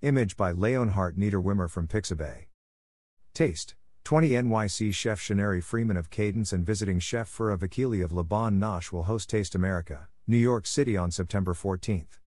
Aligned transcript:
Image 0.00 0.36
by 0.36 0.52
Leonhard 0.52 1.16
Niederwimmer 1.16 1.68
from 1.68 1.88
Pixabay. 1.88 2.44
Taste 3.34 3.74
20 4.04 4.30
NYC 4.30 4.94
chef 4.94 5.18
Shenarri 5.18 5.60
Freeman 5.60 5.96
of 5.96 6.08
Cadence 6.08 6.52
and 6.52 6.64
visiting 6.64 7.00
chef 7.00 7.28
Fura 7.28 7.58
Vakili 7.58 8.04
of 8.04 8.12
Laban 8.12 8.60
Nosh 8.60 8.92
will 8.92 9.02
host 9.02 9.28
Taste 9.28 9.56
America, 9.56 10.06
New 10.24 10.36
York 10.36 10.68
City 10.68 10.96
on 10.96 11.10
September 11.10 11.52
14th. 11.52 12.20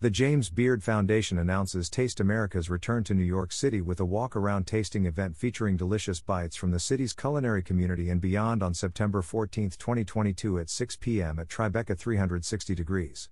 The 0.00 0.10
James 0.10 0.50
Beard 0.50 0.84
Foundation 0.84 1.38
announces 1.38 1.88
Taste 1.88 2.20
America's 2.20 2.68
return 2.68 3.04
to 3.04 3.14
New 3.14 3.24
York 3.24 3.52
City 3.52 3.80
with 3.80 3.98
a 3.98 4.04
walk 4.04 4.36
around 4.36 4.66
tasting 4.66 5.06
event 5.06 5.34
featuring 5.34 5.78
delicious 5.78 6.20
bites 6.20 6.56
from 6.56 6.72
the 6.72 6.78
city's 6.78 7.14
culinary 7.14 7.62
community 7.62 8.10
and 8.10 8.20
beyond 8.20 8.62
on 8.62 8.74
September 8.74 9.22
14, 9.22 9.70
2022 9.70 10.58
at 10.58 10.68
6 10.68 10.96
p.m. 10.96 11.38
at 11.38 11.48
Tribeca 11.48 11.96
360 11.96 12.74
degrees. 12.74 13.30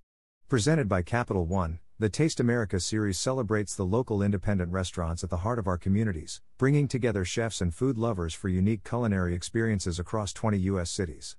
Presented 0.49 0.89
by 0.89 1.03
Capital 1.03 1.45
One, 1.45 1.77
the 2.01 2.09
Taste 2.09 2.39
America 2.39 2.79
series 2.79 3.19
celebrates 3.19 3.75
the 3.75 3.85
local 3.85 4.23
independent 4.23 4.71
restaurants 4.71 5.23
at 5.23 5.29
the 5.29 5.37
heart 5.37 5.59
of 5.59 5.67
our 5.67 5.77
communities, 5.77 6.41
bringing 6.57 6.87
together 6.87 7.23
chefs 7.23 7.61
and 7.61 7.75
food 7.75 7.95
lovers 7.95 8.33
for 8.33 8.49
unique 8.49 8.83
culinary 8.83 9.35
experiences 9.35 9.99
across 9.99 10.33
20 10.33 10.57
U.S. 10.57 10.89
cities. 10.89 11.37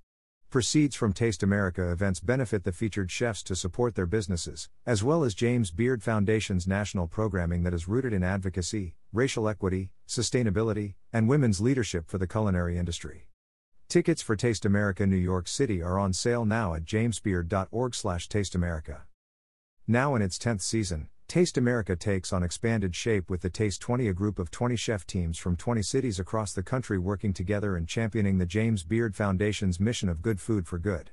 Proceeds 0.50 0.94
from 0.94 1.12
Taste 1.12 1.42
America 1.42 1.90
events 1.90 2.20
benefit 2.20 2.62
the 2.62 2.70
featured 2.70 3.10
chefs 3.10 3.42
to 3.42 3.56
support 3.56 3.96
their 3.96 4.06
businesses, 4.06 4.68
as 4.86 5.02
well 5.02 5.24
as 5.24 5.34
James 5.34 5.72
Beard 5.72 6.00
Foundation's 6.00 6.68
national 6.68 7.08
programming 7.08 7.64
that 7.64 7.74
is 7.74 7.88
rooted 7.88 8.12
in 8.12 8.22
advocacy, 8.22 8.94
racial 9.12 9.48
equity, 9.48 9.90
sustainability, 10.06 10.94
and 11.12 11.28
women's 11.28 11.60
leadership 11.60 12.08
for 12.08 12.18
the 12.18 12.28
culinary 12.28 12.78
industry. 12.78 13.26
Tickets 13.88 14.22
for 14.22 14.36
Taste 14.36 14.64
America 14.64 15.08
New 15.08 15.16
York 15.16 15.48
City 15.48 15.82
are 15.82 15.98
on 15.98 16.12
sale 16.12 16.44
now 16.44 16.74
at 16.74 16.84
jamesbeard.org/tasteamerica. 16.84 19.00
Now 19.88 20.14
in 20.14 20.22
its 20.22 20.38
10th 20.38 20.60
season, 20.60 21.08
Taste 21.26 21.58
America 21.58 21.96
takes 21.96 22.32
on 22.32 22.44
expanded 22.44 22.94
shape 22.94 23.28
with 23.28 23.40
the 23.40 23.50
Taste 23.50 23.80
20, 23.80 24.06
a 24.06 24.12
group 24.12 24.38
of 24.38 24.52
20 24.52 24.76
chef 24.76 25.04
teams 25.04 25.36
from 25.38 25.56
20 25.56 25.82
cities 25.82 26.20
across 26.20 26.52
the 26.52 26.62
country 26.62 26.98
working 26.98 27.32
together 27.32 27.74
and 27.74 27.88
championing 27.88 28.38
the 28.38 28.46
James 28.46 28.84
Beard 28.84 29.16
Foundation's 29.16 29.80
mission 29.80 30.08
of 30.08 30.22
good 30.22 30.40
food 30.40 30.68
for 30.68 30.78
good. 30.78 31.10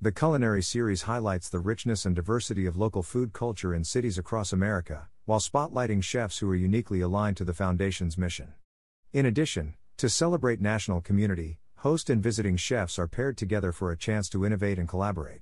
The 0.00 0.12
culinary 0.12 0.62
series 0.62 1.02
highlights 1.02 1.48
the 1.48 1.58
richness 1.58 2.06
and 2.06 2.14
diversity 2.14 2.66
of 2.66 2.76
local 2.76 3.02
food 3.02 3.32
culture 3.32 3.74
in 3.74 3.82
cities 3.82 4.16
across 4.16 4.52
America, 4.52 5.08
while 5.24 5.40
spotlighting 5.40 6.04
chefs 6.04 6.38
who 6.38 6.48
are 6.48 6.54
uniquely 6.54 7.00
aligned 7.00 7.36
to 7.38 7.44
the 7.44 7.52
Foundation's 7.52 8.16
mission. 8.16 8.54
In 9.12 9.26
addition, 9.26 9.74
to 9.96 10.08
celebrate 10.08 10.60
national 10.60 11.00
community, 11.00 11.58
host 11.78 12.08
and 12.08 12.22
visiting 12.22 12.56
chefs 12.56 12.96
are 12.96 13.08
paired 13.08 13.36
together 13.36 13.72
for 13.72 13.90
a 13.90 13.96
chance 13.96 14.28
to 14.28 14.46
innovate 14.46 14.78
and 14.78 14.88
collaborate. 14.88 15.40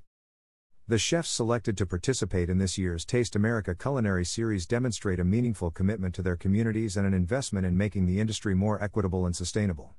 The 0.92 0.98
chefs 0.98 1.30
selected 1.30 1.78
to 1.78 1.86
participate 1.86 2.50
in 2.50 2.58
this 2.58 2.76
year's 2.76 3.06
Taste 3.06 3.34
America 3.34 3.74
Culinary 3.74 4.26
Series 4.26 4.66
demonstrate 4.66 5.18
a 5.18 5.24
meaningful 5.24 5.70
commitment 5.70 6.14
to 6.16 6.22
their 6.22 6.36
communities 6.36 6.98
and 6.98 7.06
an 7.06 7.14
investment 7.14 7.64
in 7.64 7.78
making 7.78 8.04
the 8.04 8.20
industry 8.20 8.54
more 8.54 8.78
equitable 8.84 9.24
and 9.24 9.34
sustainable. 9.34 9.94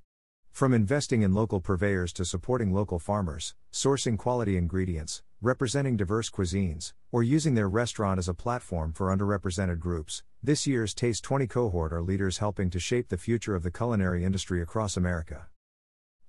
From 0.51 0.71
investing 0.71 1.23
in 1.23 1.33
local 1.33 1.59
purveyors 1.59 2.13
to 2.13 2.25
supporting 2.25 2.71
local 2.71 2.99
farmers, 2.99 3.55
sourcing 3.71 4.19
quality 4.19 4.55
ingredients, 4.55 5.23
representing 5.41 5.97
diverse 5.97 6.29
cuisines, 6.29 6.93
or 7.11 7.23
using 7.23 7.55
their 7.55 7.67
restaurant 7.67 8.19
as 8.19 8.29
a 8.29 8.35
platform 8.35 8.93
for 8.93 9.07
underrepresented 9.07 9.79
groups, 9.79 10.21
this 10.43 10.67
year's 10.67 10.93
Taste 10.93 11.23
20 11.23 11.47
cohort 11.47 11.91
are 11.91 12.03
leaders 12.03 12.37
helping 12.37 12.69
to 12.69 12.79
shape 12.79 13.09
the 13.09 13.17
future 13.17 13.55
of 13.55 13.63
the 13.63 13.71
culinary 13.71 14.23
industry 14.23 14.61
across 14.61 14.95
America. 14.95 15.47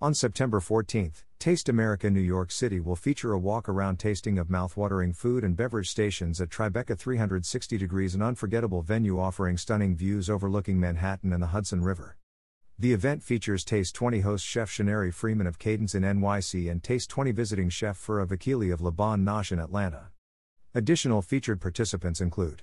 On 0.04 0.12
September 0.12 0.60
14th, 0.60 1.24
Taste 1.38 1.70
America 1.70 2.10
New 2.10 2.20
York 2.20 2.50
City 2.52 2.78
will 2.78 2.94
feature 2.94 3.32
a 3.32 3.38
walk 3.38 3.70
around 3.70 3.98
tasting 3.98 4.38
of 4.38 4.48
mouthwatering 4.48 5.16
food 5.16 5.42
and 5.42 5.56
beverage 5.56 5.88
stations 5.88 6.42
at 6.42 6.50
Tribeca 6.50 6.94
360 6.94 7.78
degrees, 7.78 8.14
an 8.14 8.20
unforgettable 8.20 8.82
venue 8.82 9.18
offering 9.18 9.56
stunning 9.56 9.96
views 9.96 10.28
overlooking 10.28 10.78
Manhattan 10.78 11.32
and 11.32 11.42
the 11.42 11.46
Hudson 11.46 11.82
River. 11.82 12.18
The 12.78 12.92
event 12.92 13.22
features 13.22 13.64
Taste 13.64 13.94
20 13.94 14.20
host 14.20 14.44
chef 14.44 14.68
Shenarri 14.68 15.10
Freeman 15.10 15.46
of 15.46 15.58
Cadence 15.58 15.94
in 15.94 16.02
NYC 16.02 16.70
and 16.70 16.82
Taste 16.82 17.08
20 17.08 17.32
visiting 17.32 17.70
chef 17.70 17.96
Fura 17.98 18.26
Vakili 18.26 18.70
of 18.70 18.82
Laban 18.82 19.24
Nosh 19.24 19.52
in 19.52 19.58
Atlanta. 19.58 20.08
Additional 20.74 21.22
featured 21.22 21.62
participants 21.62 22.20
include 22.20 22.62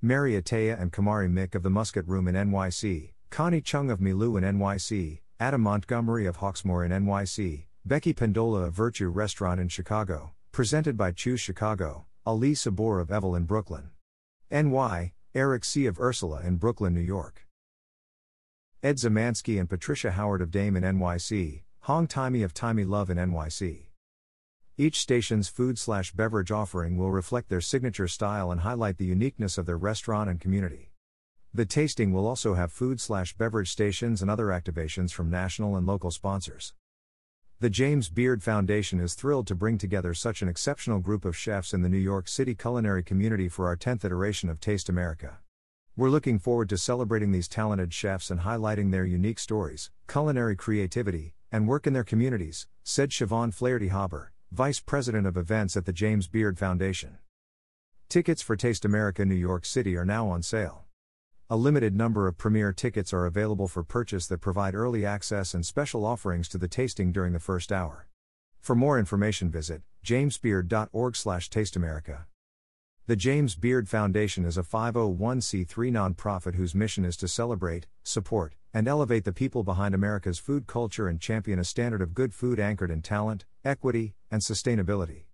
Mary 0.00 0.32
Attea 0.32 0.82
and 0.82 0.92
Kamari 0.92 1.30
Mick 1.30 1.54
of 1.54 1.62
the 1.62 1.70
Musket 1.70 2.08
Room 2.08 2.26
in 2.26 2.34
NYC, 2.34 3.12
Connie 3.30 3.60
Chung 3.60 3.88
of 3.88 4.00
Milu 4.00 4.36
in 4.36 4.58
NYC, 4.58 5.21
Adam 5.42 5.62
Montgomery 5.62 6.24
of 6.24 6.36
Hawksmoor 6.36 6.86
in 6.86 6.92
NYC, 6.92 7.64
Becky 7.84 8.14
Pendola 8.14 8.68
of 8.68 8.74
Virtue 8.74 9.08
Restaurant 9.08 9.58
in 9.58 9.66
Chicago, 9.66 10.34
presented 10.52 10.96
by 10.96 11.10
Choose 11.10 11.40
Chicago, 11.40 12.06
Ali 12.24 12.54
Sabor 12.54 13.00
of 13.00 13.08
Evel 13.08 13.36
in 13.36 13.42
Brooklyn. 13.42 13.90
NY, 14.52 15.12
Eric 15.34 15.64
See 15.64 15.86
of 15.86 15.98
Ursula 15.98 16.42
in 16.44 16.58
Brooklyn, 16.58 16.94
New 16.94 17.00
York. 17.00 17.48
Ed 18.84 18.98
Szymanski 18.98 19.58
and 19.58 19.68
Patricia 19.68 20.12
Howard 20.12 20.42
of 20.42 20.52
Dame 20.52 20.76
in 20.76 20.84
NYC, 20.84 21.62
Hong 21.80 22.06
Thaimee 22.06 22.44
of 22.44 22.52
Thaimee 22.52 22.84
Love 22.84 23.10
in 23.10 23.16
NYC. 23.16 23.86
Each 24.78 25.00
station's 25.00 25.48
food 25.48 25.76
slash 25.76 26.12
beverage 26.12 26.52
offering 26.52 26.96
will 26.96 27.10
reflect 27.10 27.48
their 27.48 27.60
signature 27.60 28.06
style 28.06 28.52
and 28.52 28.60
highlight 28.60 28.96
the 28.96 29.06
uniqueness 29.06 29.58
of 29.58 29.66
their 29.66 29.76
restaurant 29.76 30.30
and 30.30 30.40
community. 30.40 30.91
The 31.54 31.66
tasting 31.66 32.14
will 32.14 32.26
also 32.26 32.54
have 32.54 32.72
food 32.72 32.98
slash 32.98 33.34
beverage 33.34 33.70
stations 33.70 34.22
and 34.22 34.30
other 34.30 34.46
activations 34.46 35.12
from 35.12 35.28
national 35.28 35.76
and 35.76 35.86
local 35.86 36.10
sponsors. 36.10 36.72
The 37.60 37.68
James 37.68 38.08
Beard 38.08 38.42
Foundation 38.42 38.98
is 38.98 39.12
thrilled 39.14 39.46
to 39.48 39.54
bring 39.54 39.76
together 39.76 40.14
such 40.14 40.40
an 40.40 40.48
exceptional 40.48 40.98
group 40.98 41.26
of 41.26 41.36
chefs 41.36 41.74
in 41.74 41.82
the 41.82 41.90
New 41.90 41.98
York 41.98 42.26
City 42.26 42.54
culinary 42.54 43.02
community 43.02 43.50
for 43.50 43.66
our 43.66 43.76
10th 43.76 44.02
iteration 44.02 44.48
of 44.48 44.60
Taste 44.60 44.88
America. 44.88 45.40
We're 45.94 46.08
looking 46.08 46.38
forward 46.38 46.70
to 46.70 46.78
celebrating 46.78 47.32
these 47.32 47.48
talented 47.48 47.92
chefs 47.92 48.30
and 48.30 48.40
highlighting 48.40 48.90
their 48.90 49.04
unique 49.04 49.38
stories, 49.38 49.90
culinary 50.08 50.56
creativity, 50.56 51.34
and 51.52 51.68
work 51.68 51.86
in 51.86 51.92
their 51.92 52.02
communities, 52.02 52.66
said 52.82 53.10
Siobhan 53.10 53.52
Flaherty 53.52 53.88
Haber, 53.88 54.32
Vice 54.50 54.80
President 54.80 55.26
of 55.26 55.36
Events 55.36 55.76
at 55.76 55.84
the 55.84 55.92
James 55.92 56.28
Beard 56.28 56.58
Foundation. 56.58 57.18
Tickets 58.08 58.40
for 58.40 58.56
Taste 58.56 58.86
America 58.86 59.26
New 59.26 59.34
York 59.34 59.66
City 59.66 59.98
are 59.98 60.06
now 60.06 60.30
on 60.30 60.42
sale. 60.42 60.86
A 61.52 61.52
limited 61.52 61.94
number 61.94 62.26
of 62.28 62.38
premier 62.38 62.72
tickets 62.72 63.12
are 63.12 63.26
available 63.26 63.68
for 63.68 63.82
purchase 63.82 64.26
that 64.28 64.40
provide 64.40 64.74
early 64.74 65.04
access 65.04 65.52
and 65.52 65.66
special 65.66 66.06
offerings 66.06 66.48
to 66.48 66.56
the 66.56 66.66
tasting 66.66 67.12
during 67.12 67.34
the 67.34 67.38
first 67.38 67.70
hour. 67.70 68.08
For 68.62 68.74
more 68.74 68.98
information 68.98 69.50
visit 69.50 69.82
jamesbeard.org/tasteamerica. 70.02 72.24
The 73.06 73.16
James 73.16 73.54
Beard 73.54 73.86
Foundation 73.86 74.46
is 74.46 74.56
a 74.56 74.62
501c3 74.62 75.92
nonprofit 75.92 76.54
whose 76.54 76.74
mission 76.74 77.04
is 77.04 77.18
to 77.18 77.28
celebrate, 77.28 77.86
support, 78.02 78.54
and 78.72 78.88
elevate 78.88 79.24
the 79.24 79.34
people 79.34 79.62
behind 79.62 79.94
America's 79.94 80.38
food 80.38 80.66
culture 80.66 81.06
and 81.06 81.20
champion 81.20 81.58
a 81.58 81.64
standard 81.64 82.00
of 82.00 82.14
good 82.14 82.32
food 82.32 82.58
anchored 82.58 82.90
in 82.90 83.02
talent, 83.02 83.44
equity, 83.62 84.14
and 84.30 84.40
sustainability. 84.40 85.24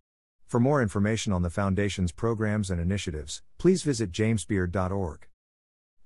For 0.49 0.59
more 0.59 0.83
information 0.83 1.33
on 1.33 1.43
the 1.43 1.51
Foundation's 1.51 2.11
programs 2.11 2.73
and 2.73 2.81
initiatives, 2.81 3.45
please 3.57 3.85
visit 3.85 4.11
jamesbeard.org. 4.11 5.28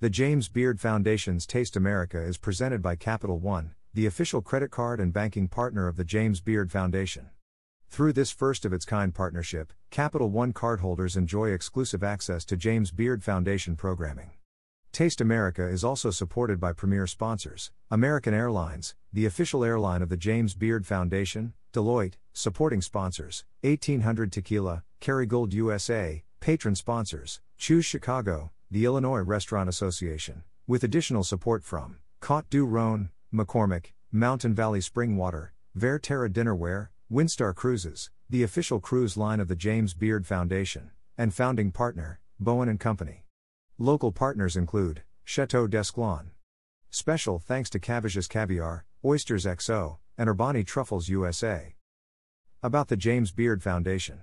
The 0.03 0.11
James 0.11 0.49
Beard 0.49 0.81
Foundation's 0.81 1.47
Taste 1.47 1.77
America 1.77 2.21
is 2.21 2.37
presented 2.37 2.83
by 2.83 2.97
Capital 2.97 3.39
One, 3.39 3.77
the 3.95 4.07
official 4.07 4.43
credit 4.43 4.73
card 4.73 4.99
and 4.99 5.13
banking 5.13 5.47
partner 5.47 5.87
of 5.87 5.95
the 5.95 6.03
James 6.03 6.41
Beard 6.41 6.73
Foundation. 6.73 7.31
Through 7.89 8.15
this 8.15 8.33
first 8.33 8.65
of 8.65 8.73
its 8.73 8.85
kind 8.85 9.15
partnership, 9.15 9.73
Capital 9.91 10.29
One 10.29 10.53
cardholders 10.53 11.17
enjoy 11.17 11.51
exclusive 11.51 12.03
access 12.03 12.45
to 12.47 12.57
James 12.57 12.91
Beard 12.91 13.23
Foundation 13.23 13.77
programming. 13.77 14.33
Taste 14.91 15.21
America 15.21 15.69
is 15.69 15.85
also 15.85 16.11
supported 16.11 16.59
by 16.59 16.73
premier 16.73 17.07
sponsors 17.07 17.71
American 17.89 18.35
Airlines, 18.35 18.97
the 19.13 19.27
official 19.27 19.63
airline 19.63 20.03
of 20.03 20.09
the 20.09 20.17
James 20.17 20.55
Beard 20.55 20.85
Foundation, 20.85 21.53
Deloitte, 21.73 22.15
supporting 22.33 22.83
sponsors 22.83 23.45
1800 23.61 24.33
Tequila, 24.33 24.83
Kerrygold 25.01 25.53
USA, 25.53 26.25
patron 26.41 26.75
sponsors 26.75 27.41
Choose 27.57 27.85
Chicago, 27.85 28.51
the 28.73 28.87
Illinois 28.87 29.21
Restaurant 29.21 29.69
Association, 29.69 30.45
with 30.67 30.83
additional 30.83 31.23
support 31.23 31.63
from 31.63 31.99
Côte 32.23 32.49
du 32.49 32.67
Rhône, 32.67 33.11
McCormick, 33.31 33.93
Mountain 34.11 34.55
Valley 34.55 34.81
Spring 34.81 35.15
Water, 35.15 35.53
VerTerra 35.79 36.31
Dinnerware, 36.31 36.89
Windstar 37.13 37.55
Cruises, 37.55 38.11
the 38.31 38.43
official 38.43 38.81
cruise 38.81 39.15
line 39.15 39.41
of 39.41 39.49
the 39.49 39.55
James 39.55 39.93
Beard 39.93 40.27
Foundation, 40.27 40.91
and 41.19 41.35
founding 41.35 41.71
partner, 41.71 42.19
Bowen 42.41 42.71
and 42.71 42.81
Company. 42.81 43.27
Local 43.77 44.11
partners 44.11 44.57
include 44.57 45.03
Chateau 45.23 45.67
d'Esclans. 45.67 46.31
Special 46.89 47.39
thanks 47.39 47.69
to 47.69 47.79
Cavicious 47.79 48.27
Caviar, 48.27 48.87
Oysters 49.05 49.45
XO, 49.45 49.99
and 50.17 50.31
Urbani 50.31 50.67
Truffles 50.67 51.11
USA. 51.11 51.75
About 52.63 52.89
the 52.89 52.97
James 52.97 53.33
Beard 53.33 53.63
Foundation. 53.63 54.23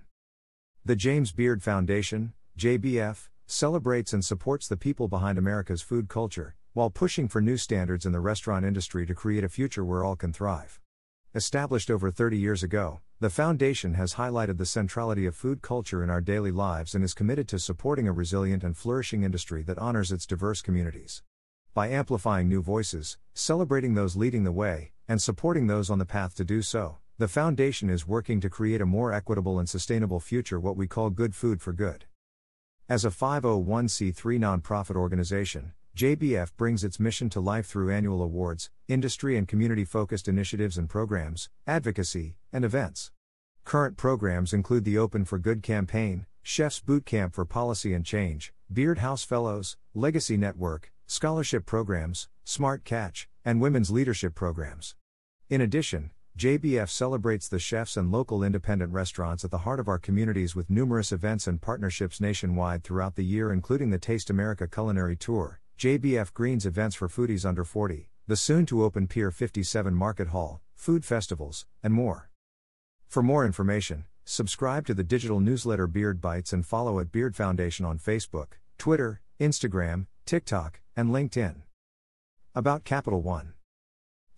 The 0.84 0.96
James 0.96 1.32
Beard 1.32 1.62
Foundation, 1.62 2.34
JBF, 2.58 3.30
celebrates 3.52 4.14
and 4.14 4.24
supports 4.24 4.68
the 4.68 4.78
people 4.78 5.08
behind 5.08 5.38
America's 5.38 5.82
food 5.82 6.08
culture, 6.08 6.56
while 6.74 6.92
pushing 6.92 7.28
for 7.28 7.42
new 7.42 7.58
standards 7.58 8.06
in 8.06 8.12
the 8.12 8.20
restaurant 8.20 8.64
industry 8.64 9.08
to 9.08 9.16
create 9.16 9.44
a 9.44 9.50
future 9.50 9.84
where 9.84 10.04
all 10.04 10.16
can 10.16 10.32
thrive. 10.32 10.80
Established 11.34 11.90
over 11.90 12.12
30 12.12 12.38
years 12.38 12.62
ago, 12.62 13.00
the 13.20 13.30
Foundation 13.30 13.96
has 13.96 14.14
highlighted 14.14 14.58
the 14.58 14.68
centrality 14.68 15.26
of 15.26 15.36
food 15.36 15.64
culture 15.64 16.04
in 16.04 16.12
our 16.12 16.22
daily 16.22 16.52
lives 16.52 16.94
and 16.94 17.04
is 17.04 17.16
committed 17.16 17.48
to 17.48 17.58
supporting 17.58 18.08
a 18.08 18.14
resilient 18.14 18.64
and 18.64 18.78
flourishing 18.78 19.24
industry 19.24 19.64
that 19.64 19.80
honors 19.80 20.12
its 20.12 20.28
diverse 20.28 20.62
communities. 20.62 21.24
By 21.74 21.90
amplifying 21.90 22.48
new 22.48 22.62
voices, 22.62 23.18
celebrating 23.34 23.96
those 23.96 24.16
leading 24.16 24.44
the 24.44 24.52
way, 24.52 24.92
and 25.08 25.20
supporting 25.20 25.66
those 25.66 25.90
on 25.90 25.98
the 25.98 26.06
path 26.06 26.36
to 26.36 26.44
do 26.44 26.62
so, 26.62 26.98
the 27.18 27.28
Foundation 27.28 27.90
is 27.90 28.08
working 28.08 28.40
to 28.42 28.50
create 28.50 28.80
a 28.80 28.86
more 28.86 29.12
equitable 29.12 29.58
and 29.58 29.68
sustainable 29.68 30.20
future, 30.20 30.60
what 30.60 30.78
we 30.78 30.86
call 30.86 31.10
good 31.10 31.34
food 31.34 31.62
for 31.62 31.74
good. 31.74 32.06
As 32.90 33.06
a 33.06 33.10
501c3 33.10 34.40
nonprofit 34.40 34.96
organization, 34.96 35.74
JBF 35.96 36.50
brings 36.58 36.84
its 36.84 37.00
mission 37.00 37.30
to 37.30 37.40
life 37.40 37.68
through 37.68 37.92
annual 37.92 38.24
awards, 38.24 38.72
industry 38.88 39.38
and 39.38 39.48
community 39.48 39.86
focused 39.86 40.28
initiatives 40.28 40.76
and 40.76 40.90
programs, 40.90 41.50
advocacy, 41.68 42.36
and 42.52 42.66
events. 42.66 43.12
Current 43.64 43.96
programs 43.96 44.54
include 44.54 44.86
the 44.86 44.98
Open 44.98 45.24
for 45.24 45.38
Good 45.38 45.62
campaign, 45.62 46.26
Chef's 46.42 46.80
Boot 46.80 47.06
Camp 47.06 47.36
for 47.36 47.46
Policy 47.46 47.94
and 47.94 48.04
Change, 48.04 48.54
Beard 48.74 48.98
House 48.98 49.24
Fellows, 49.24 49.78
Legacy 49.94 50.36
Network, 50.36 50.92
scholarship 51.06 51.68
programs, 51.68 52.28
Smart 52.44 52.84
Catch, 52.86 53.30
and 53.46 53.62
women's 53.62 53.92
leadership 53.92 54.34
programs. 54.34 54.96
In 55.48 55.62
addition, 55.62 56.10
JBF 56.38 56.90
celebrates 56.90 57.50
the 57.50 57.60
chefs 57.60 57.98
and 57.98 58.12
local 58.12 58.44
independent 58.44 58.94
restaurants 58.94 59.44
at 59.44 59.52
the 59.52 59.60
heart 59.60 59.80
of 59.80 59.88
our 59.88 60.00
communities 60.00 60.56
with 60.56 60.70
numerous 60.70 61.12
events 61.12 61.48
and 61.48 61.62
partnerships 61.62 62.22
nationwide 62.22 62.84
throughout 62.84 63.16
the 63.16 63.26
year, 63.26 63.52
including 63.52 63.90
the 63.90 63.98
Taste 63.98 64.30
America 64.30 64.68
Culinary 64.68 65.18
Tour, 65.18 65.60
JBF 65.78 66.34
Greens 66.34 66.66
events 66.66 66.96
for 66.96 67.10
foodies 67.10 67.46
under 67.46 67.66
40, 67.66 68.10
the 68.28 68.38
soon 68.38 68.66
to 68.68 68.84
open 68.84 69.08
Pier 69.08 69.32
57 69.32 69.94
Market 69.94 70.30
Hall, 70.30 70.62
food 70.76 71.04
festivals, 71.04 71.66
and 71.84 71.94
more. 71.94 72.30
For 73.08 73.22
more 73.22 73.46
information, 73.46 74.06
subscribe 74.24 74.86
to 74.88 74.94
the 74.94 75.04
digital 75.04 75.40
newsletter 75.40 75.88
Beard 75.88 76.22
Bites 76.22 76.54
and 76.54 76.66
follow 76.66 77.00
at 77.00 77.12
Beard 77.12 77.36
Foundation 77.36 77.86
on 77.86 77.98
Facebook, 77.98 78.54
Twitter, 78.78 79.20
Instagram, 79.42 80.06
TikTok, 80.26 80.80
and 80.96 81.10
LinkedIn. 81.10 81.64
About 82.56 82.84
Capital 82.84 83.22
One. 83.22 83.54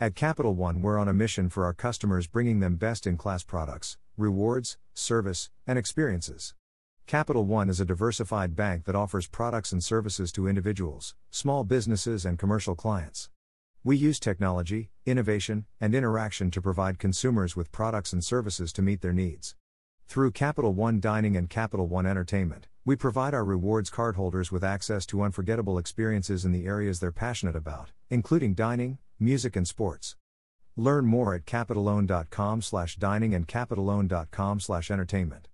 At 0.01 0.15
Capital 0.15 0.55
One, 0.55 0.81
we're 0.81 0.97
on 0.97 1.07
a 1.07 1.13
mission 1.13 1.47
for 1.47 1.63
our 1.63 1.75
customers, 1.75 2.25
bringing 2.25 2.59
them 2.59 2.75
best 2.75 3.05
in 3.05 3.17
class 3.17 3.43
products, 3.43 3.99
rewards, 4.17 4.79
service, 4.95 5.51
and 5.67 5.77
experiences. 5.77 6.55
Capital 7.05 7.45
One 7.45 7.69
is 7.69 7.79
a 7.79 7.85
diversified 7.85 8.55
bank 8.55 8.85
that 8.85 8.95
offers 8.95 9.27
products 9.27 9.71
and 9.71 9.83
services 9.83 10.31
to 10.31 10.47
individuals, 10.47 11.13
small 11.29 11.63
businesses, 11.63 12.25
and 12.25 12.39
commercial 12.39 12.73
clients. 12.73 13.29
We 13.83 13.95
use 13.95 14.19
technology, 14.19 14.89
innovation, 15.05 15.67
and 15.79 15.93
interaction 15.93 16.49
to 16.49 16.63
provide 16.63 16.97
consumers 16.97 17.55
with 17.55 17.71
products 17.71 18.11
and 18.11 18.23
services 18.23 18.73
to 18.73 18.81
meet 18.81 19.01
their 19.01 19.13
needs. 19.13 19.55
Through 20.07 20.31
Capital 20.31 20.73
One 20.73 20.99
Dining 20.99 21.37
and 21.37 21.47
Capital 21.47 21.87
One 21.87 22.07
Entertainment, 22.07 22.67
we 22.85 22.95
provide 22.95 23.35
our 23.35 23.45
rewards 23.45 23.91
cardholders 23.91 24.51
with 24.51 24.63
access 24.63 25.05
to 25.05 25.21
unforgettable 25.21 25.77
experiences 25.77 26.43
in 26.43 26.53
the 26.53 26.65
areas 26.65 26.99
they're 26.99 27.11
passionate 27.11 27.55
about, 27.55 27.91
including 28.09 28.55
dining, 28.55 28.97
music, 29.21 29.55
and 29.55 29.67
sports. 29.67 30.15
Learn 30.75 31.05
more 31.05 31.35
at 31.35 31.45
capitalone.com 31.45 32.61
slash 32.61 32.95
dining 32.95 33.33
and 33.33 33.47
capitalone.com 33.47 34.59
slash 34.59 34.89
entertainment. 34.89 35.47